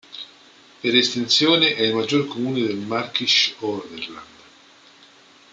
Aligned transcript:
Per 0.79 0.95
estensione 0.95 1.75
è 1.75 1.83
il 1.83 1.93
maggior 1.93 2.25
comune 2.25 2.61
del 2.65 2.75
Märkisch-Oderland. 2.75 4.27